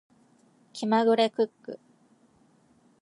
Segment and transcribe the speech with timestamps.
[0.73, 1.79] 気まぐれクック